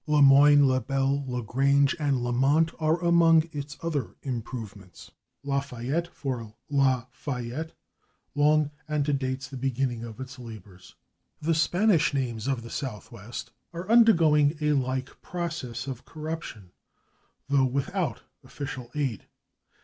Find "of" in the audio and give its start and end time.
10.03-10.19, 12.47-12.63, 15.85-16.03